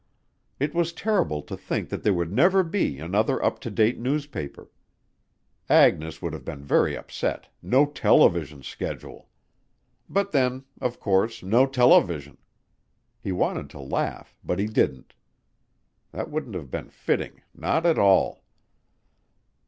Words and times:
It 0.59 0.73
was 0.73 0.93
terrible 0.93 1.43
to 1.43 1.55
think 1.55 1.89
there 1.89 2.11
would 2.11 2.33
never 2.33 2.63
be 2.63 2.97
another 2.97 3.39
up 3.45 3.59
to 3.59 3.69
date 3.69 3.99
newspaper. 3.99 4.71
Agnes 5.69 6.23
would 6.23 6.33
have 6.33 6.43
been 6.43 6.63
very 6.65 6.97
upset, 6.97 7.49
no 7.61 7.85
television 7.85 8.63
schedule. 8.63 9.29
But 10.09 10.31
then, 10.31 10.65
of 10.81 10.99
course, 10.99 11.43
no 11.43 11.67
television. 11.67 12.39
He 13.21 13.31
wanted 13.31 13.69
to 13.69 13.79
laugh 13.79 14.35
but 14.43 14.57
he 14.57 14.65
didn't. 14.65 15.13
That 16.11 16.31
wouldn't 16.31 16.55
have 16.55 16.71
been 16.71 16.89
fitting, 16.89 17.43
not 17.53 17.85
at 17.85 17.99
all. 17.99 18.43